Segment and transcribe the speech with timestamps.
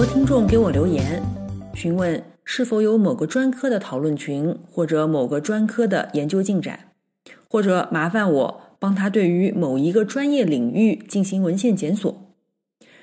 [0.00, 1.22] 多听众给我留言，
[1.74, 6.92] 询问是否有某个专科的讨论群，或者某个专科的研究进展，
[7.46, 12.32] 或者麻烦我帮他对于某一个专业领域进行文献检索。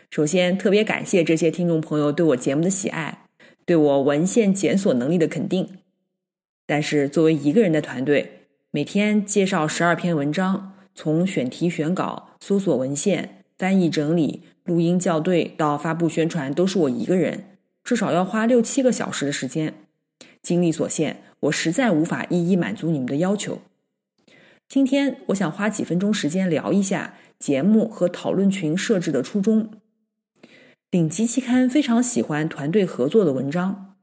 [0.10, 3.26] 首先，特别感谢这些听众朋友对我节目的喜爱，
[3.64, 5.70] 对我文献检索能力的肯定。
[6.66, 14.42] 但是，作为一个人的团队，每天介绍十二篇文章，从选题、选稿、搜索文献、翻译、整理。
[14.68, 17.46] 录音校对到发布宣传都是我一个人，
[17.86, 19.74] 至少要花六七个小时的时间。
[20.42, 23.60] 精力所限，我实在无法一一满足你们的要求。
[24.68, 29.70] 今天我想花几分钟时间聊一下节目和讨论群设置的初衷。
[30.92, 33.96] 顶级期刊非常喜欢团队合作的文章，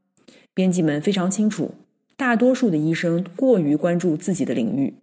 [0.54, 1.74] 编辑们非常清楚，
[2.16, 4.94] 大多数的医生过于关注自己的领域，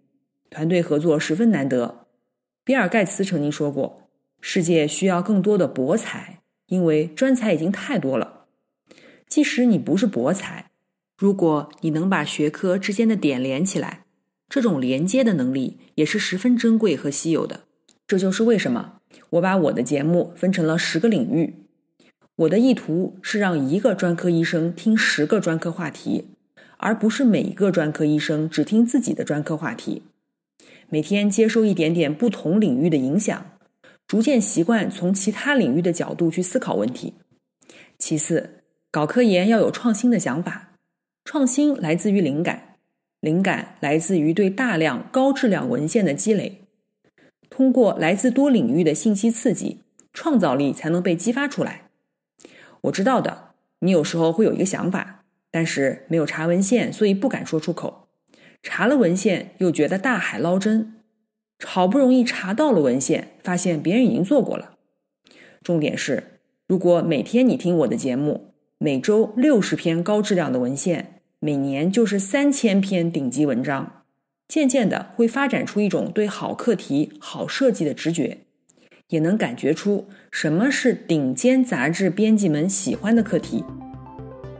[0.50, 2.06] 团队合作十分难得。
[2.64, 4.01] 比尔盖茨曾经说过。
[4.44, 8.46] 世界需要更多的博才，因为专才已经太多了。
[9.28, 10.70] 即使你不是博才，
[11.16, 14.04] 如果你能把学科之间的点连起来，
[14.48, 17.60] 这种连接的能力也是十分珍贵和稀有的。
[18.06, 18.94] 这就是为什么
[19.30, 21.54] 我把我的节目分成了十个领域。
[22.34, 26.26] 我的意图是让一个专科医生听十个专科话题，
[26.78, 30.02] 而不是每一个专科医生只听自己的专科话题。
[30.88, 33.51] 每天接受一点点不同领域的影响。
[34.12, 37.14] 逐渐习惯从其他领域的角度去思考问题。
[37.98, 40.72] 其次，搞科研要有创新的想法，
[41.24, 42.76] 创新来自于灵感，
[43.20, 46.60] 灵感来自于对大量高质量文献的积累。
[47.48, 49.78] 通过来自多领域的信息刺激，
[50.12, 51.84] 创造力才能被激发出来。
[52.82, 58.08] 我知道的，你有时候会有一个想法，但是没有查文献，所以不敢说出口；
[58.62, 60.96] 查了文献，又觉得大海捞针。
[61.64, 64.72] 好不容易查到了文献，发现别人已经做过了。
[65.62, 74.02] 重点是，如果每天你听我的节目，每周六十篇高质量的文献，每年就是三千篇顶级文章，
[74.48, 78.38] 渐渐的会发展出一种对好课题、好设计的直觉，
[79.08, 83.64] 也能感觉出什么是顶尖杂志编辑们喜欢的课题。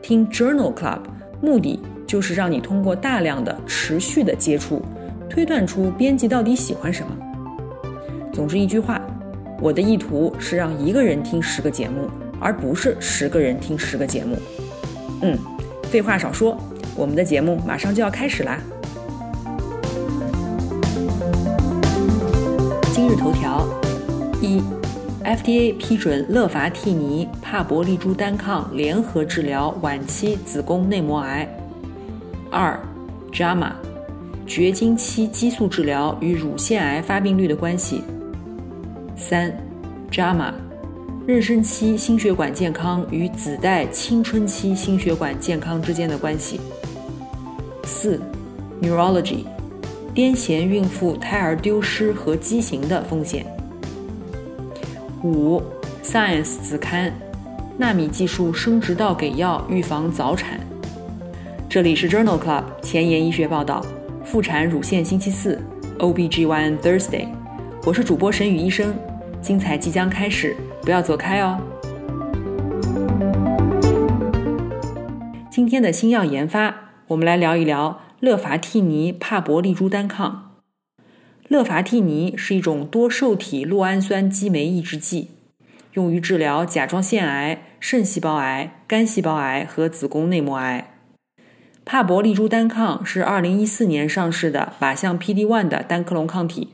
[0.00, 1.02] 听 Journal Club，
[1.40, 4.80] 目的就是让你通过大量的持续的接触。
[5.32, 7.16] 推断出编辑到底喜欢什么。
[8.34, 9.00] 总之一句话，
[9.62, 12.06] 我的意图是让一个人听十个节目，
[12.38, 14.36] 而不是十个人听十个节目。
[15.22, 15.38] 嗯，
[15.84, 16.54] 废话少说，
[16.94, 18.58] 我们的节目马上就要开始啦。
[22.92, 23.66] 今日头条：
[24.42, 24.60] 一
[25.24, 31.48] ，FDA 批准乐伐替尼帕博利珠单抗联合治疗晚期子宫内膜癌。
[32.50, 32.78] 二
[33.32, 33.91] ，JAMA。
[34.46, 38.02] 绝经期激素治疗与乳腺癌发病率的关系。
[39.16, 39.52] 三
[40.10, 40.52] ，JAMA，
[41.26, 46.60] 妊娠期心血管健康与子代青春期心血管健康之间的关系。
[47.84, 48.20] 四
[48.82, 49.44] ，Neurology，
[50.14, 53.46] 癫痫孕妇胎儿丢失和畸形的风险。
[55.22, 55.62] 五
[56.02, 57.12] ，Science 子刊，
[57.78, 60.58] 纳米技术生殖道给药预防早产。
[61.68, 63.84] 这里是 Journal Club 前沿医学报道。
[64.24, 65.60] 妇产乳腺星期四
[65.98, 67.26] ，OBGYN Thursday，
[67.84, 68.94] 我是主播沈宇医生，
[69.40, 71.60] 精彩即将开始，不要走开哦。
[75.50, 76.74] 今天的新药研发，
[77.08, 80.52] 我们来聊一聊乐伐替尼帕博利珠单抗。
[81.48, 85.30] 乐伐替尼是一种多受体酪氨酸激酶抑制剂，
[85.94, 90.91] 用于治疗甲状腺癌、肾细胞癌、肝细胞癌和子宫内膜癌。
[91.84, 96.68] 帕博利珠单抗是2014年上市的靶向 PD-1 的单克隆抗体。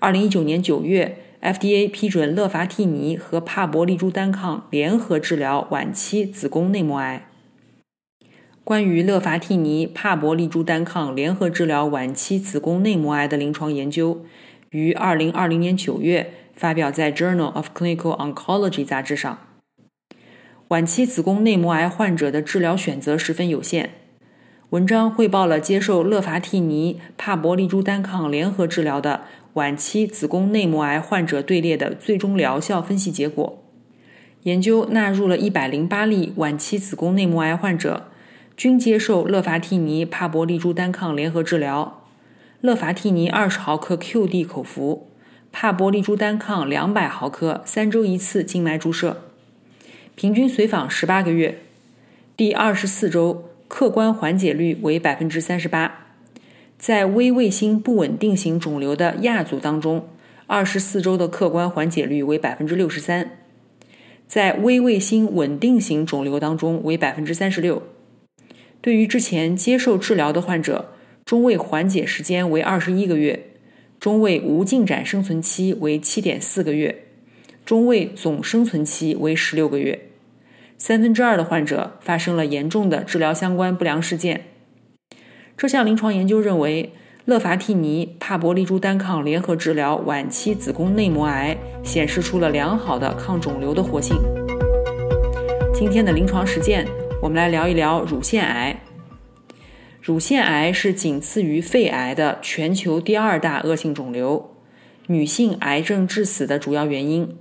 [0.00, 7.26] 2019年9月，FDA 批准乐伐替尼和帕博利珠单抗联合治疗晚期子宫内膜癌。
[8.62, 14.24] 关于乐伐替尼帕博利珠单抗联合治疗晚期子宫内膜癌的临床研究，
[14.70, 19.38] 于2020年9月发表在《Journal of Clinical Oncology》杂志上。
[20.68, 23.92] 晚期子宫内膜癌患者的治疗选择十分有限。
[24.70, 29.22] 文章汇报了接受乐伐替尼帕博利珠单抗联合治疗的
[29.54, 33.64] 晚期子宫内膜癌患者队列的最终疗效分析结果。
[34.42, 38.08] 研究纳入了一百零八例晚期子宫内膜癌患者，
[38.58, 42.02] 均接受乐伐替尼帕博利珠单抗联合治疗。
[42.60, 45.08] 乐伐替尼二十毫克 QD 口服，
[45.50, 49.22] 帕博利珠单抗两百毫克，三周一次静脉注射。
[50.14, 51.60] 平均随访十八个月，
[52.36, 53.46] 第二十四周。
[53.68, 56.06] 客观缓解率为百分之三十八，
[56.78, 60.08] 在微卫星不稳定型肿瘤的亚组当中，
[60.46, 63.26] 二十四周的客观缓解率为百分之六十三；
[64.26, 67.82] 在微卫星稳定型肿瘤当中为百分之三十六。
[68.80, 70.94] 对于之前接受治疗的患者，
[71.26, 73.50] 中位缓解时间为二十一个月，
[74.00, 77.04] 中位无进展生存期为七点四个月，
[77.66, 80.07] 中位总生存期为十六个月。
[80.88, 84.46] 三分之二的患者发生了严重的治疗相关不良事件。
[85.54, 86.94] 这项临床研究认为，
[87.26, 91.54] 乐伐替尼帕博利珠单抗联合治疗晚期子宫内膜癌
[91.84, 94.16] 显示出了良好的抗肿瘤的活性。
[95.74, 96.88] 今天的临床实践，
[97.20, 98.74] 我们来聊一聊乳腺癌。
[100.00, 104.54] 乳腺癌是仅次于肺癌的全球第二大恶性肿瘤，
[105.08, 107.36] 女性癌症致死的主要原因。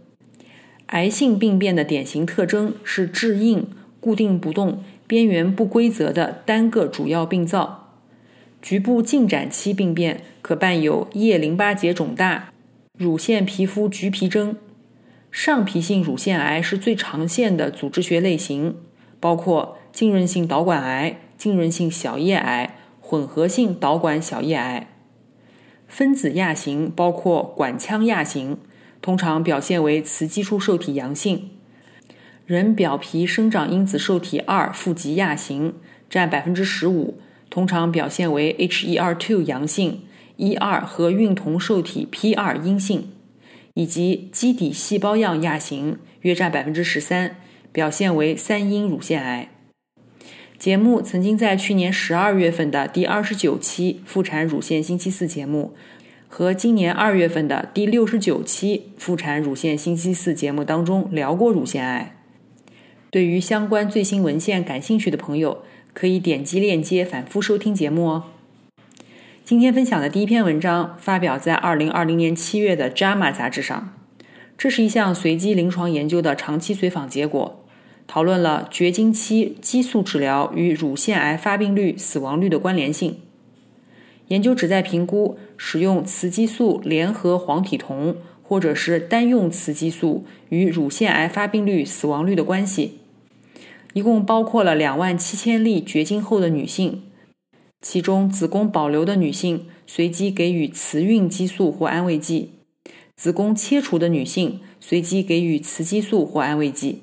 [0.88, 3.68] 癌性病变的典型特征是质硬、
[4.00, 7.94] 固定不动、边缘不规则的单个主要病灶。
[8.62, 12.50] 局部进展期病变可伴有腋淋巴结肿大、
[12.98, 14.56] 乳腺皮肤橘皮征。
[15.30, 18.78] 上皮性乳腺癌是最常见的组织学类型，
[19.20, 24.88] 包括浸润性导管癌、浸润性小叶癌、混合性导管小叶癌。
[25.88, 28.58] 分子亚型包括管腔亚型。
[29.08, 31.52] 通常表现为雌激素受体阳性，
[32.46, 35.76] 人表皮生长因子受体二负极亚型
[36.10, 37.18] 占百分之十五，
[37.50, 40.02] 通常表现为 HER2 阳性
[40.36, 43.14] ，E 二和孕酮受体 P 二阴性，
[43.76, 47.38] 以及基底细胞样亚型约占百分之十三，
[47.72, 49.48] 表现为三阴乳腺癌。
[50.60, 55.74] 节目曾经在去年十二月份的第二十九期妇产乳腺星期四节目。
[56.30, 62.16] 和今年二月份的第六十九期妇产乳腺星期四节目当中聊过乳腺癌。
[63.10, 65.64] 对于相关最新文献感兴趣的朋友，
[65.94, 68.24] 可以点击链接反复收听节目哦。
[69.46, 73.94] 今天分享的第一篇文章发表在二零二零年七月的《JAMA》杂志上。
[74.58, 77.64] 这是一项随机临床研究的长期随访结果，
[78.06, 83.20] 讨论了绝经期激素治疗与乳腺癌发病率、死亡率的关联性。
[84.28, 93.00] 研究旨在评估使用雌激素联合黄体酮，或者是单用雌激素与乳腺癌发病率、死亡率的关系。
[93.94, 97.02] 一共包括了两万七千例绝经后的女性，
[97.82, 102.52] 其中子宫保留的女性随机给予雌孕激素或安慰剂，
[103.16, 107.02] 子宫切除的女性随机给予雌激素或安慰剂。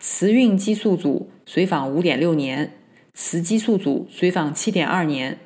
[0.00, 2.72] 雌孕激素组随访五点六年，
[3.14, 5.38] 雌激素组随访七点二年。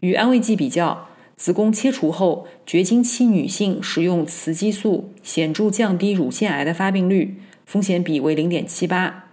[0.00, 1.07] 与安慰剂比较，
[1.38, 9.26] 子宫切除后绝经期女性使用雌激素显著降低乳腺癌的发病率，风险比为零点七八，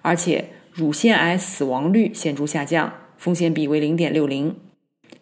[0.00, 4.54] 而且乳腺癌死亡率显著下降，风险比为零点六零。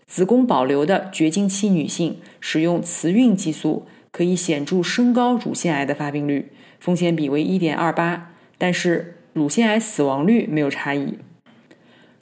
[0.07, 11.15] 子宫保留的绝经期女性使用雌孕激素可以显著升高乳腺癌的发病率，风险比为一点二八，但是乳腺癌死亡率没有差异。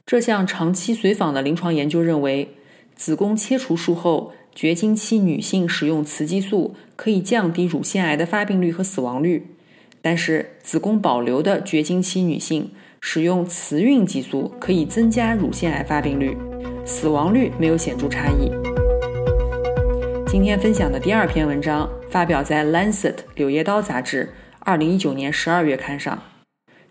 [0.07, 2.55] 这项长期随访的临床研究认为。
[2.97, 9.49] 子宫切除术后，绝经期女性使用雌激素可以降低乳腺癌的发病率和死亡率，
[10.01, 12.71] 但是子宫保留的绝经期女性
[13.01, 16.37] 使用雌孕激素可以增加乳腺癌发病率，
[16.85, 18.51] 死亡率没有显著差异。
[20.29, 26.23] 今天分享的第二篇文章发表在《Lancet》柳叶刀杂志二零一九年十二月刊上。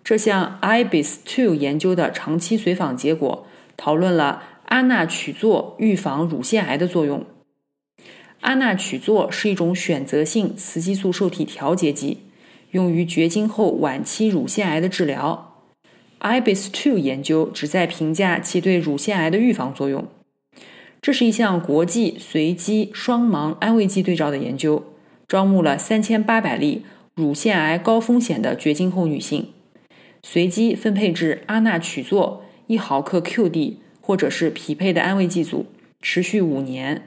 [0.03, 4.43] 这项 ibis to 研究的长期随访结果讨论了。
[4.73, 7.23] 阿那曲唑预防乳腺癌的作用。
[8.41, 12.21] 阿那曲唑是一种选择性雌激素受体调节剂，
[12.71, 15.59] 用于绝经后晚期乳腺癌的治疗。
[16.21, 20.07] IBIS-2 研究旨在评价其对乳腺癌的预防作用。
[20.99, 24.83] 这是一项国际随机双盲安慰剂对照的研究，
[25.27, 29.49] 招募了三千八百例乳腺癌高风险的绝经后女性，
[30.23, 33.75] 随机分配至阿那曲唑一毫克 QD。
[34.05, 35.67] 或者是匹配的安慰剂组，
[36.01, 37.03] 持续五年。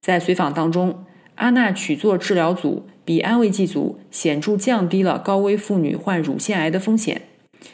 [0.00, 1.04] 在随访当中，
[1.36, 7.22] 阿那曲唑治疗组比安慰剂组显著降低了高危妇女患乳腺癌的风险，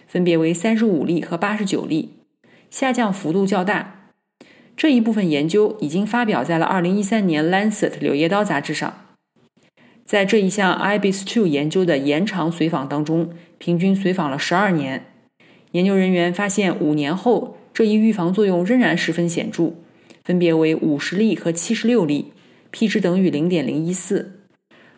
[0.07, 2.11] 分别为三十五例和八十九例。
[2.69, 4.11] 下降幅度较大。
[4.77, 9.07] 这一部分研究已经发表在了2013年《Lancet》柳叶刀杂志上。
[10.05, 15.07] 在这一项 IBIS-2 研究的延长随访当中，平均随访了12年。
[15.73, 19.75] 研究人员发现，五年后这一预防作用仍然十分显著，
[20.25, 22.33] 分别为50例和76例
[22.71, 24.27] ，p 值等于0.014。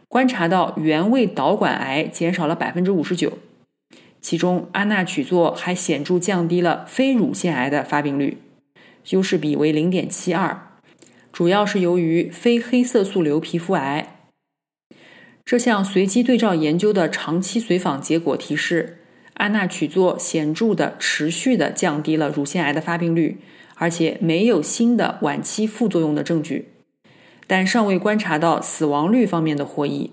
[0.08, 3.32] 观察到原位导管癌减少了59%，
[4.20, 8.38] 其中阿那曲唑还显著降低了非乳腺癌的发病率。
[9.10, 10.68] 优势比为零点七二，
[11.32, 14.18] 主要是由于非黑色素瘤皮肤癌。
[15.44, 18.98] 这项随机对照研究的长期随访结果提示，
[19.42, 23.38] 阿那曲唑显著的、持续的降低了乳腺癌的发病率，
[23.74, 26.68] 而且没有新的晚期副作用的证据，
[27.48, 30.12] 但尚未观察到死亡率方面的获益。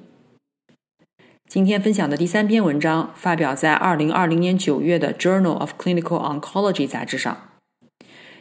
[1.48, 7.50] 今天分享的第三篇文章发表在二零二零年九月的《Journal of Clinical Oncology》杂志上。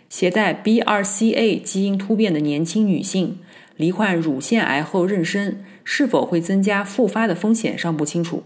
[0.08, 3.40] 携带 BRCA 基因突变的年轻女性
[3.76, 8.44] 罹患乳腺癌后妊娠，是否会增加复发的风险尚不清楚。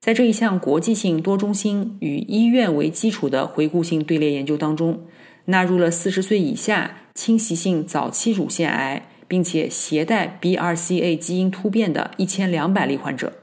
[0.00, 5.02] 在这一项国际性多中心与医院为基础的回顾性队列研究当中，
[5.44, 13.34] 纳入了四十岁以下侵袭性早期乳腺癌，并且携带 BRCA 基因突变的一千两百例患者，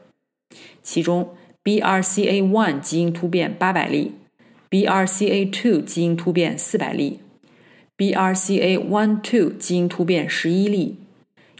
[0.81, 1.29] 其中
[1.63, 4.13] BRCA1 基因突变八百例。
[4.71, 7.19] BRCA2 基因突变四百例
[7.97, 10.97] ，BRCA12 基因突变十一例，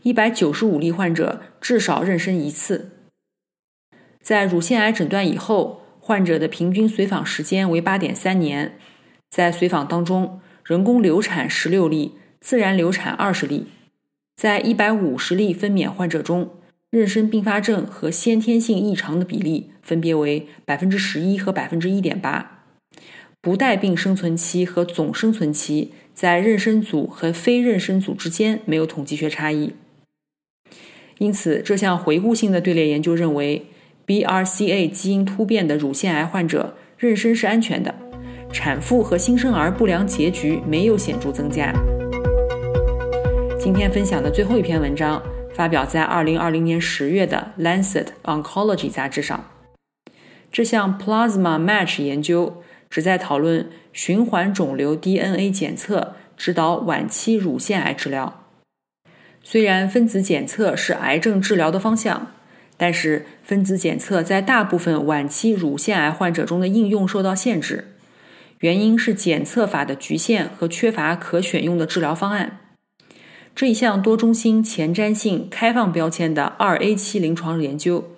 [0.02, 2.97] 一百九十五例患者至少妊娠一次。
[4.28, 8.78] 在乳腺癌诊断以后，患者的平均随访时间为八点三年。
[9.30, 13.68] 在随访当中，人工流产十六例，自然流产二十例。
[14.36, 16.50] 在一百五十例分娩患者中，
[16.92, 22.66] 妊娠并发症和先天性异常的比例分别为百分之十一和百分之一点八。
[23.40, 29.72] 不带病生存期和总生存期在妊娠组和非妊娠组之间没有统计学差异，
[31.20, 33.68] 因此这项回顾性的队列研究认为
[34.08, 37.94] ，BRCA 基因突变的乳腺癌患者妊娠是安全的，
[38.52, 41.72] 产妇和新生儿不良结局没有显著增加。
[43.60, 45.22] 今天分享的最后一篇文章
[45.54, 49.46] 发表在2020年10月的《Lancet Oncology》杂志上，
[50.52, 52.64] 这项 Plasma Match 研究。
[52.90, 58.46] 旨在讨论循环肿瘤 DNA 检测指导晚期乳腺癌治疗。
[59.44, 62.32] 虽然分子检测是癌症治疗的方向，
[62.78, 67.96] 但是分子检测在大部分晚期乳腺癌患者中的应用受到限制，
[68.60, 72.60] 原因是检测法的局限和缺乏可选用的治疗方案。
[73.56, 78.12] 这一项多中心前瞻性开放标签的二 A 期临床研究，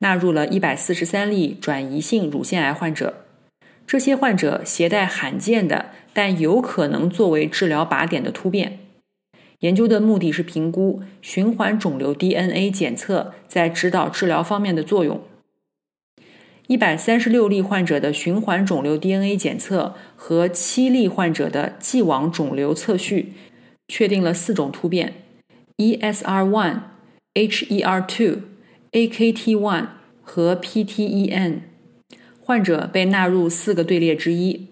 [0.00, 3.24] 纳入了一百四十三例转移性乳腺癌患者。
[3.86, 8.80] 这些患者携带罕见的但有可能作为治疗靶点的突变。
[9.60, 15.22] 研究的目的是评估循环肿瘤 DNA 检测在指导治疗方面的作用。
[16.66, 23.34] 一百三十六例患者的循环肿瘤 DNA 检测和七例患者的既往肿瘤测序
[23.86, 25.14] 确定了四种突变
[25.76, 26.80] ：ESR1、
[27.34, 28.38] HER2、
[28.90, 29.86] AKT1
[30.22, 31.60] 和 PTEN。
[32.40, 34.66] 患者被纳入四个队列之一，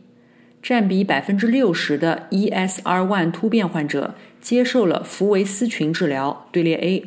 [0.61, 7.03] 占比百分之六十的 ESR1 突变患者接受了福维斯群治疗，队列 A；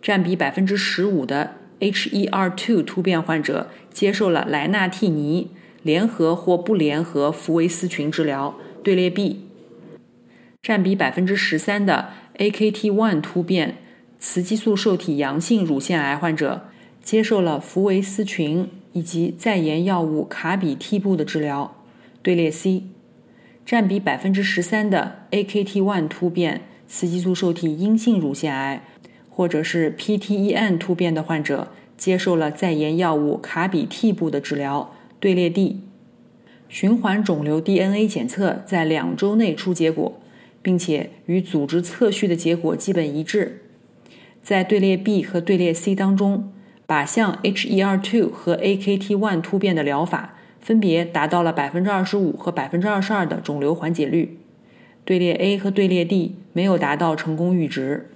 [0.00, 5.50] 占比百分之十五的 HER2 突变患者接受了莱纳替尼
[5.82, 9.40] 联合或不联合福维斯群治疗，队列 B；
[10.62, 13.76] 占比百分之十三的 AKT1 突变
[14.18, 16.68] 雌激素受体阳性乳腺癌患者
[17.02, 18.68] 接受了福维斯群。
[18.94, 21.74] 以及在研药物卡比替布的治疗，
[22.22, 22.84] 队列 C，
[23.64, 28.84] 占比百分之十三的 AKT1 突变雌激素受体阴性乳腺癌，
[29.28, 35.80] 或者是 PTEN 突变的患者接受了在研药物卡比替布的治疗，队列 D。
[36.68, 40.20] 循环肿瘤 DNA 检测在两周内出结果，
[40.60, 43.62] 并且与组织测序的结果基本一致，
[44.42, 46.50] 在队列 B 和队列 C 当中。
[46.86, 50.33] 靶向 HER2 和 AKT1 突变的疗法
[50.64, 54.38] 分别达到了百分之二十五和百分之二十二的肿瘤缓解率，
[55.04, 58.10] 队列 A 和队列 D 没有达到成功阈值。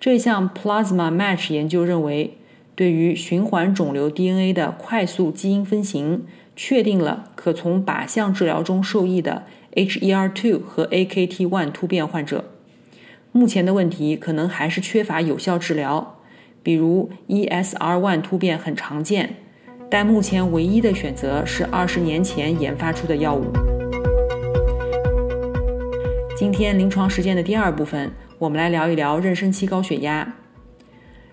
[0.00, 2.38] 这项 Plasma Match 研究认为，
[2.74, 6.24] 对于循环肿瘤 DNA 的快速基因分型，
[6.56, 9.44] 确定了可从靶向治疗中受益的
[9.74, 12.46] HER2 和 AKT1 突变患者。
[13.32, 16.18] 目前的问题可能还是缺乏有效治疗。
[16.62, 19.36] 比如 ESR1 突变很常见，
[19.92, 23.44] 但目前唯一的选择是二十年前研发出的药物。
[26.34, 30.34] 今天临床实践的第二部分，我们来聊一聊妊娠期高血压。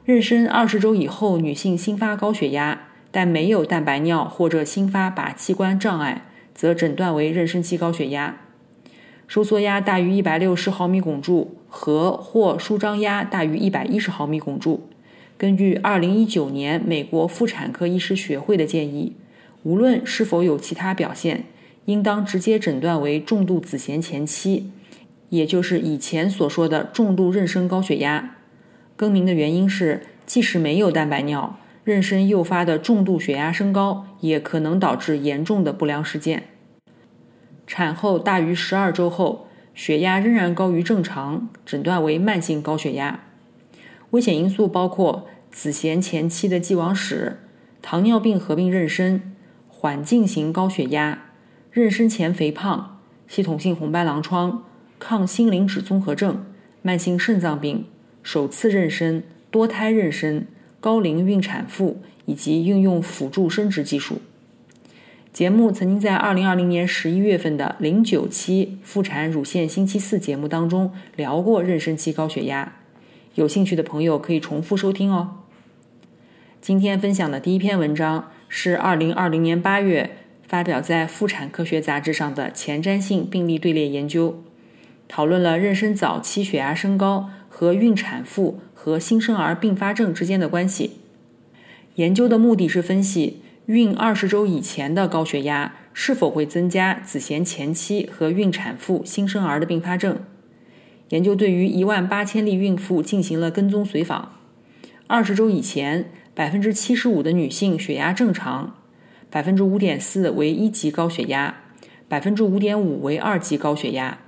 [0.06, 8.42] 妊娠二十周以后，女性新发高血压，但没有蛋白尿或者新发靶器官障碍，则诊断为妊娠期高血压。
[9.26, 14.90] 收缩压大于一百六十毫米汞柱和或舒张压大于一百一十毫米汞柱。
[15.40, 19.16] 根据二零一九年美国妇产科医师学会的建议，
[19.64, 21.46] 无论是否有其他表现，
[21.86, 24.70] 应当直接诊断为重度子痫前期，
[25.30, 28.36] 也就是以前所说的重度妊娠高血压。
[28.98, 36.44] 更名的原因是，即使没有蛋白尿，妊娠诱发的重度血压升高也可能导致严重的不良事件。
[37.66, 43.22] 产后大于十二周后，血压仍然高于正常，诊断为慢性高血压。
[44.12, 47.40] 危险因素包括子痫前期的既往史、
[47.82, 49.20] 糖尿病合并妊娠、
[49.68, 51.26] 缓进型高血压、
[51.74, 54.64] 妊娠前肥胖、系统性红斑狼疮、
[54.98, 56.46] 抗心磷脂综合症、
[56.82, 57.86] 慢性肾脏病、
[58.24, 60.44] 首次妊娠、多胎妊娠、
[60.80, 64.20] 高龄孕产妇以及运用辅助生殖技术。
[65.32, 72.79] 节目曾经在二零二零年十一月份的零九期妇产乳腺星期四节目当中聊过妊娠期高血压，
[73.36, 75.38] 有兴趣的朋友可以重复收听哦。
[76.62, 80.18] 今天分享的第一篇文章是二零二零年八月
[80.48, 84.44] 发表在《妇产科学杂志》上的前瞻性病例队列研究，
[85.08, 91.00] 讨论了妊娠早期血压升高和孕产妇和新生儿并发症之间的关系。
[91.96, 93.42] 研究的目的是分析。
[93.68, 100.20] 孕二十周以前的高血压是否会增加子痫前期和孕产妇、新生儿的并发症？
[101.10, 104.38] 研究对于一万八千例孕妇进行了跟踪随访。
[105.08, 108.76] 二十周以前，百分之七十五的女性血压正常，
[109.30, 111.56] 百分之五点四为一级高血压，
[112.08, 114.20] 百分之五点五为二级高血压。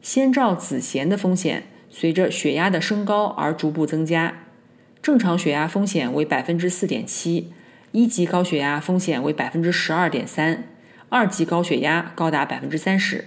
[0.00, 4.44] 先兆子痫的风险随着血压的升高而逐步增加，
[5.02, 7.52] 正常血压风险为百分之四点七。
[7.90, 10.68] 一级高血压风险为百分之十二点三，
[11.08, 13.24] 二级高血压高达百分之三十。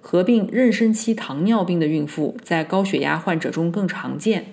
[0.00, 4.46] 合并妊娠期糖尿病的孕妇在高血压患者中更常见，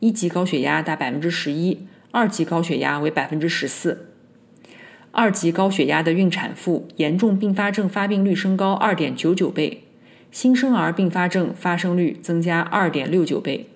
[0.00, 4.08] 一级高血压达百分之十一，二级高血压为百分之十四。
[5.10, 9.84] 二级高血压的孕产妇严重并发症发病率升高二点九九倍，
[10.30, 13.66] 新生儿并发症发生率增加二点六九倍。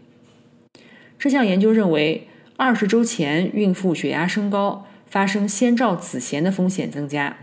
[1.19, 2.29] 这项研究认为。
[2.59, 7.37] 二十周前，孕妇血压升高，发生先兆子痫的风险增加。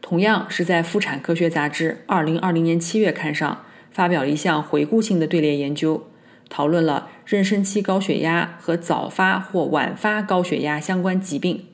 [0.00, 6.06] 同样是在《妇产科学杂志》二零二零年七月刊上发表了一项回顾性的队列研究，
[6.48, 11.64] 讨论了妊娠期高血压和早发或晚发高血压相关疾病。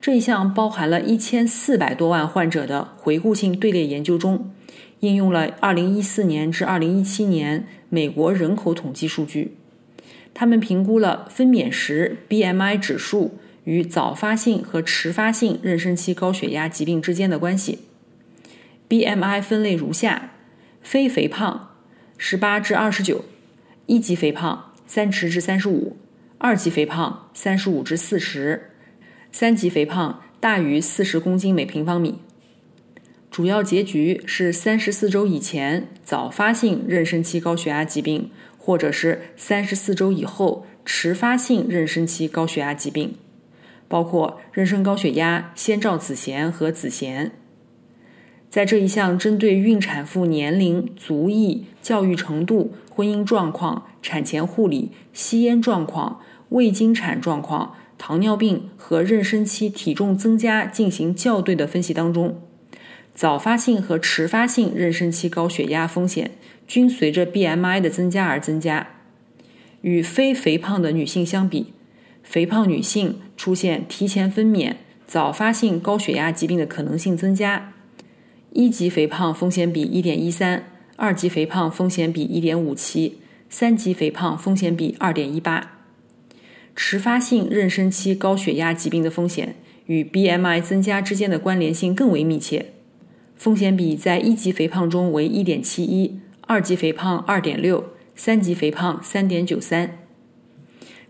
[0.00, 4.50] 这一项包含了一千四百多万患者的回顾性队列研究中，
[5.00, 9.56] 应用了二零一四年至二零一七年美国人口统计数据。
[10.32, 17.80] 他们评估了分娩时 BMI 指数与早发性和迟发性妊娠期高血压疾病之间的关系。
[18.88, 20.32] BMI 分类如下：
[20.80, 21.76] 非肥胖
[22.16, 23.24] 十八至二十九，
[23.86, 25.96] 一级肥胖三十至三十五，
[26.38, 28.70] 二级肥胖三十五至四十，
[29.30, 32.18] 三级肥胖大于四十公斤每平方米。
[33.30, 38.30] 主要结局是三十四周以前早发性妊娠期高血压疾病。
[38.66, 43.14] 或者是三十四周以后迟发性妊娠期高血压疾病，
[43.88, 47.30] 包括妊娠高血压、先兆子痫和子痫。
[48.48, 56.20] 在这一项针对孕产妇年龄、族裔、教育程度、婚姻状况、产前护理、吸烟状况、
[56.50, 62.40] 未经产状况、糖尿病和妊娠期体重增加进行校对的分析当中，
[63.14, 66.30] 早发性和迟发性妊娠期高血压风险。
[66.68, 68.88] 均随着 BMI 的增加而增加。
[69.82, 71.72] 与非肥胖的女性相比，
[72.26, 74.74] 肥胖女性出现提前分娩、
[75.06, 77.72] 早发性高血压疾病的可能性增加。
[78.52, 80.62] 一级肥胖风险比1.13，
[80.96, 83.12] 二级肥胖风险比1.57，
[83.48, 85.62] 三级肥胖风险比2.18。
[86.74, 89.54] 迟发性妊娠期高血压疾病的风险
[89.86, 92.72] 与 BMI 增加之间的关联性更为密切，
[93.36, 96.10] 风险比在一级肥胖中为1.71。
[96.48, 100.05] 二级肥胖二点六，三级肥胖三点九三。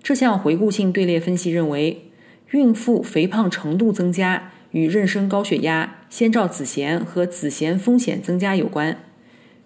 [0.07, 2.13] 这项回顾性队列分析认为，
[2.53, 8.97] 孕妇肥胖程度增加与妊娠高血压、先兆子痫和子痫风险增加有关。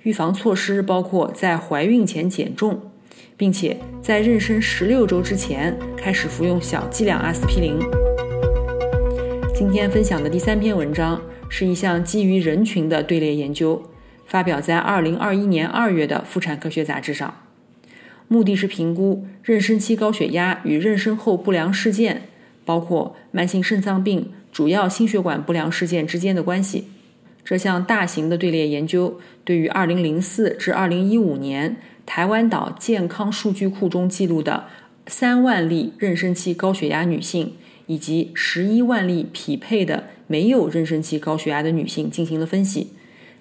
[0.04, 2.80] 预防措施包括在怀孕前减重，
[3.36, 7.78] 并且在妊娠十六周之前开始服用小剂量阿司匹林。
[9.54, 13.82] 今天分享的第三篇文章是一项基于人群的队列研究。
[14.24, 17.34] 发表在2021年2月的《妇产科学杂志》上。
[18.32, 22.28] 目的是评估妊娠期高血压与妊娠后不良事件，
[22.64, 26.84] 包括慢性肾脏病、主要心血管不良事件之间的关系。
[27.44, 34.66] 这项大型的队列研究对于2004至2015年台湾岛健康数据库中记录的
[35.08, 37.54] 3万例妊娠期高血压女性
[37.86, 42.92] 以及11万例匹配的没有妊娠期高血压的女性进行了分析，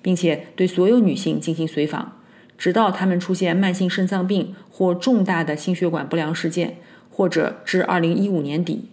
[0.01, 2.18] 并且对所有女性进行随访。
[2.59, 6.75] 直到他们出现慢性肾脏病或重大的心血管不良事件，
[7.09, 8.89] 或者至二零一五年底，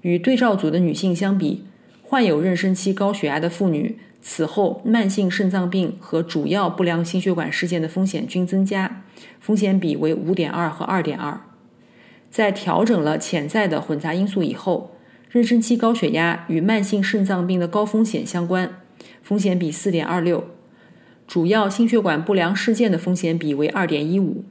[0.00, 1.64] 与对照组的女性相比，
[2.02, 9.02] 患有妊娠期高血压的妇女此后慢性肾脏病和主要不良心血管事件的风险均增加，
[9.38, 11.38] 风险比为五点二和二点二。
[12.30, 14.96] 在调整了潜在的混杂因素以后，
[15.30, 18.80] 妊娠期高血压与慢性肾脏病的高风险相关，
[19.22, 20.53] 风险比四点二六。
[21.26, 24.44] 主要心血管不良事件的风险比为二点一五，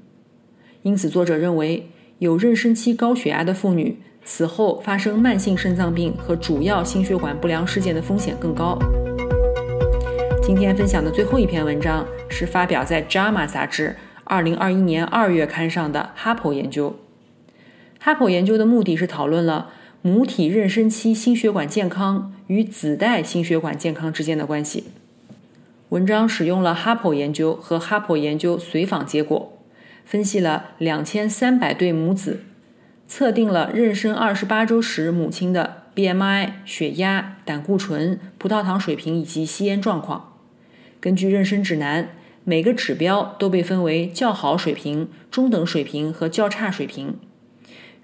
[0.81, 8.77] 因此作者认为，有妊娠期高血压的妇女此后发生慢性肾脏病和主要心血管不良事件的风险更高。
[10.41, 16.95] 今天分享的最后一篇文章是发表在《JAMA》杂志二零二一年二月刊上的哈珀研究。
[17.99, 19.69] 哈珀研究的目的是讨论了
[20.01, 24.85] 母体妊娠期心血管健康与子代心血管健康之间的关系。
[25.93, 29.53] 文章使用了哈珀研究和哈珀研究随访结果，
[30.03, 32.39] 分析了两千三百对母子，
[33.07, 40.33] 测定了妊娠二十八周时母亲的 BMI、血压、胆固醇、葡萄糖水平以及吸烟状况。
[40.99, 42.09] 根据妊娠指南，
[42.43, 47.19] 每个指标都被分为较好水平、中等水平和较差水平。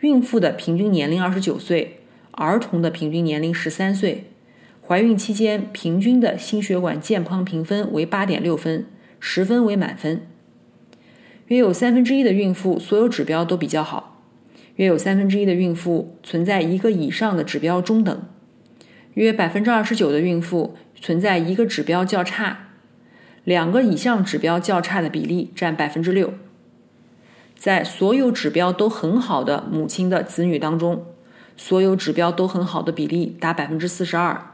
[0.01, 2.01] 孕妇的平均年龄二十九岁，
[2.33, 4.29] 儿童的平均年龄十三岁。
[4.89, 8.87] 怀孕期间平均的心血管健康评分为八点六分，
[9.19, 10.23] 十分为满分。
[11.45, 14.23] 约有三分之一的孕妇所有指标都比较好，
[14.77, 18.19] 约有三分之一的孕妇存在一个以上的指标中等，
[19.13, 22.69] 约百分之二十九的孕妇存在一个指标较差，
[23.43, 26.33] 两个以上指标较差的比例占百分之六。
[27.55, 31.05] 在所有指标都很好的母亲的子女当中，
[31.55, 34.48] 所有指标都很好的比例达百分之四十二。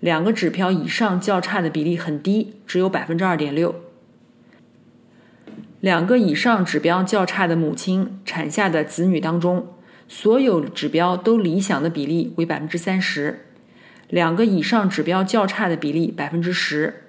[0.00, 3.74] 两个指标以上较差的比例很低，只有百分之二点六。
[5.80, 9.68] 两个以上指标较差的母亲产下的子女当中，
[10.08, 13.46] 所有指标都理想的比例为百分之三十，
[14.08, 17.02] 两个以上指标较差的比例百分之十。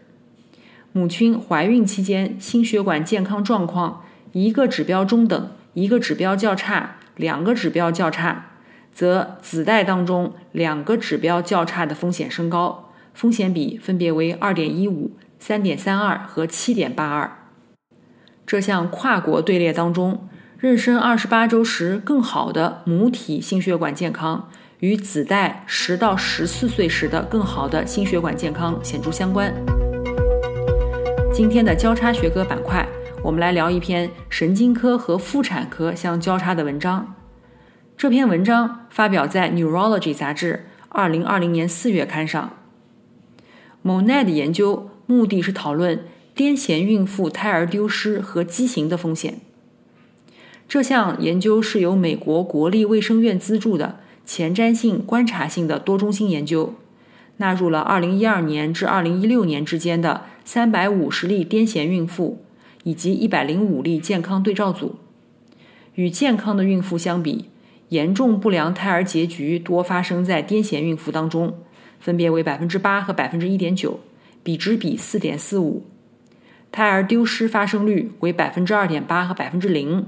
[0.92, 8.55] 母亲怀孕期间心血管健康状况，一个指标中等，一个指标较差，两个指标较差，
[8.96, 12.94] 则子代当中两个指标较差的风险升高。
[13.14, 17.32] 风险比分别为二点一五、三点三二和七点八二。
[18.46, 20.28] 这项跨国队列当中，
[20.62, 29.54] 妊娠二十八周时更好的母体心血管健康与子代十到十四岁时的更好的心血管健康显著相关。
[31.34, 32.86] 今天的交叉学科板块，
[33.24, 37.15] 我们来聊一篇神经科和妇产科相交叉的文章。
[37.98, 42.52] 这篇文章发表在《Neurology》杂志二零二零年四月刊上。
[43.86, 46.06] Monad 研究目的是讨论
[46.36, 49.40] 癫痫孕妇胎儿丢失和畸形的风险。
[50.68, 56.74] 这项研究是由美国国立卫生院资助的前瞻性观察性的多中心研究，
[57.38, 62.44] 纳入了2012年至2016年之间的350例癫痫孕妇
[62.84, 64.98] 以及105例健康对照组。
[65.94, 67.46] 与健康的孕妇相比，
[67.90, 71.54] 严重不良胎儿结局多发生在癫痫孕妇当中。
[72.00, 74.00] 分别为百分之八和百分之一点九，
[74.44, 75.84] 比值比四点四五。
[76.72, 80.06] 胎儿丢失发生率为百分之二点八和百分之零。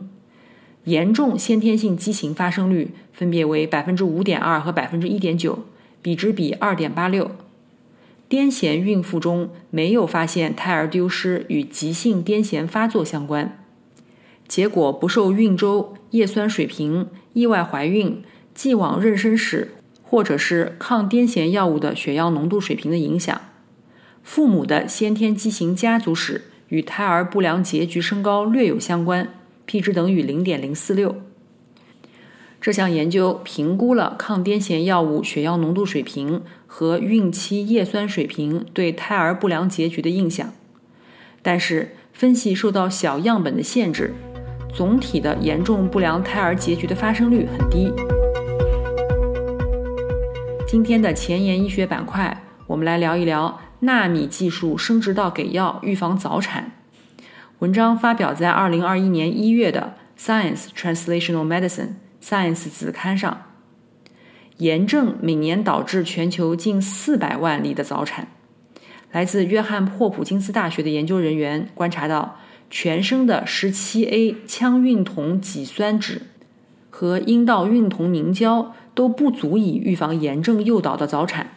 [0.84, 5.66] 严重先天性畸形发生率分别为百分之五点二和百分之一点九，
[6.02, 7.32] 比值比二点八六。
[8.30, 13.58] 癫痫孕妇中没有发现胎儿丢失与急性癫痫发作相关。
[14.48, 18.22] 结果不受孕周、叶酸水平、意外怀孕、
[18.54, 19.74] 既往妊娠史。
[20.10, 23.42] 或者是抗癫痫药物的血药浓度水平的影响，
[24.24, 29.28] 父母的先天畸形家族史与胎儿不良结局升高略有相关
[29.66, 31.18] ，p 值等于零点零四六。
[32.62, 40.54] 这项研究评估了抗癫痫药物血药浓度水平和孕期叶酸水平对胎儿不良结局的影响，
[41.42, 44.14] 但是分析受到小样本的限制，
[44.74, 47.92] 总体的严重不良胎儿结局的发生率很低。
[50.68, 56.72] 今天的前沿医学板块，我们来聊一聊纳米技术生殖道给药预防早产。
[57.60, 61.90] 文章发表在二零二一年一月的《Science Translational Medicine》
[62.22, 63.44] Science 子刊上。
[64.58, 68.28] 炎症每年导致全球近四百万例的早产。
[69.12, 72.38] 来自约翰霍普金斯大学的研究人员观察到，
[72.70, 76.20] 全生的十七 A 羟孕酮己酸酯
[76.90, 81.52] 和阴道孕酮凝胶都不足以预防炎症诱导的早产。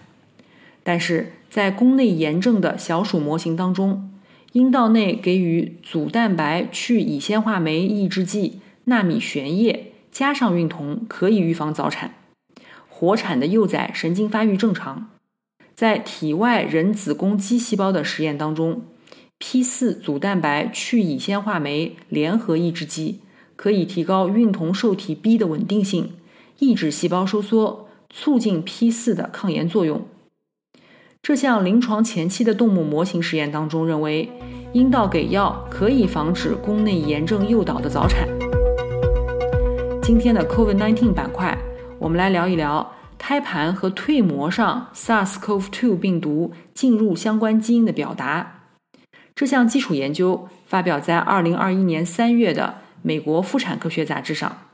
[0.82, 4.10] 但是在宫内炎症的小鼠模型当中，
[4.52, 12.14] 阴道内给予组蛋白去乙酰化酶抑制剂纳米旋液加上孕酮，可以预防早产。
[12.88, 15.10] 活产的幼崽神经发育正常。
[15.74, 18.82] 在体外人子宫肌细胞的实验当中
[19.40, 23.20] ，P 四组蛋白去乙酰化酶联合抑制剂
[23.56, 26.12] 可以提高孕酮受体 B 的稳定性，
[26.60, 30.06] 抑制细胞收缩，促进 P 四的抗炎作用。
[31.22, 34.30] 这项临床前期的动物模型实验当中认为，
[34.72, 38.28] 阴道给药可以防止宫内炎症诱导的早产。
[40.02, 41.58] 今天的 COVID-19 板块，
[41.98, 42.92] 我们来聊一聊。
[43.18, 48.59] 胎盘和蜕膜上 SARS-CoV-2 病毒进入相关基因的表达，
[49.40, 54.66] 这项基础研究发表在2021年3月的美国妇产科学杂志上。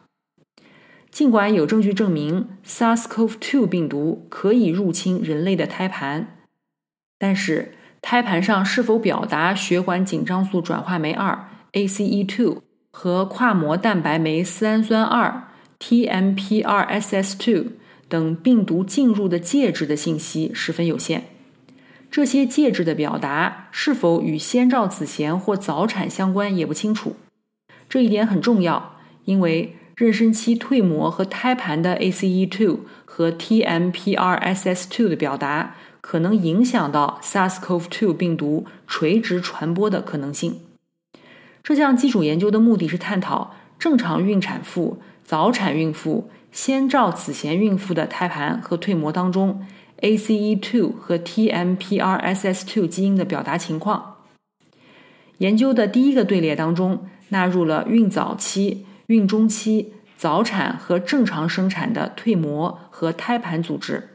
[1.08, 6.38] 尽管有证据证明 SARS-CoV-2 病毒可以入侵人类的胎盘，
[7.16, 12.58] 但是胎盘上是否表达血管紧张素转化酶二 ACE2
[12.90, 15.44] 和跨膜蛋白酶丝氨酸二
[15.78, 17.66] TMPRSS2？
[18.08, 21.35] 等病毒进入的介质的信息十分有限，
[22.16, 27.16] 这些介质的表达是否与先兆子痫或早产相关也不清楚。
[27.90, 40.60] 这一点很重要，因为妊娠期蜕膜和胎盘的 ACE2 和 TMPRSS2 的表达可能影响到 SARS-CoV-2 病毒垂直传播的可能性。
[41.62, 46.30] 这项基础研究的目的是探讨正常孕产妇、早产孕妇。
[46.50, 49.66] 先兆子痫孕妇的胎盘和蜕膜当中
[50.00, 54.16] ，ACE2 和 TMPRSS2 基因的表达情况。
[55.38, 64.08] 研究的第一个队列当中，纳入了孕早期、孕中期、早产和正常生产的蜕膜和胎盘组织，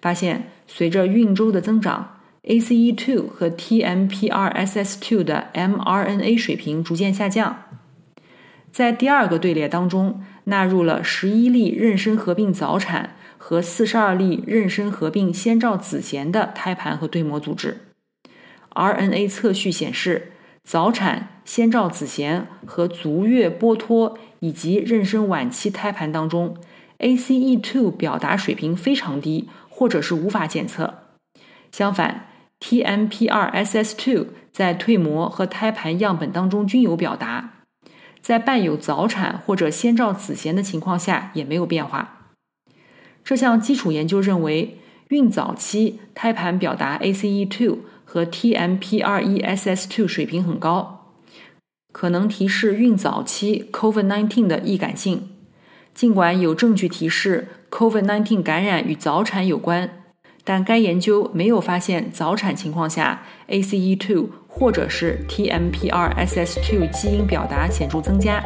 [0.00, 7.64] 发现随着孕周的增长，ACE2 和 TMPRSS2 的 mRNA 水平逐渐下降。
[8.70, 10.22] 在第二个队列当中。
[10.46, 17.76] 纳入了十一例妊娠合并早产和四十二例妊娠合并先兆子痫的胎盘和蜕膜组织
[18.70, 26.56] ，RNA 测序显示，早产、先兆子痫和足月剥脱以及妊娠晚期胎盘当中
[27.00, 30.94] ，ACE2 表达水平非常低，或者是无法检测。
[31.70, 32.28] 相反
[32.60, 37.50] ，TMPRSS2 在蜕膜和胎盘样本当中均有表达。
[38.22, 42.23] 在伴有早产或者先兆子痫的情况下也没有变化。
[43.24, 51.14] 这项基础研究认为，孕早期胎盘表达 ACE2 和 TMPRSS2 水平很高，
[51.90, 55.30] 可能提示孕早期 COVID-19 的易感性。
[55.94, 59.90] 尽管有证据提示 COVID-19 感染与早产有关。
[60.46, 68.44] 但该研究没有发现早产情况下 ACE2 或者是 TMPRSS2 基因表达显著增加。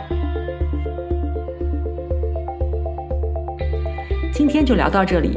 [4.38, 5.36] 今天就聊到这里。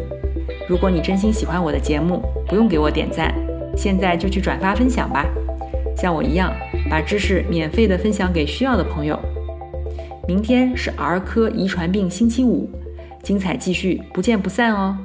[0.69, 3.33] 如果你真心喜欢我的节目，不用给我点赞，
[3.75, 5.25] 现在就去转发分享吧。
[5.97, 6.53] 像我一样，
[6.87, 9.19] 把知识免费的分享给需要的朋友。
[10.27, 12.69] 明天是儿科遗传病星期五，
[13.23, 14.95] 精彩继续，不见不散哦。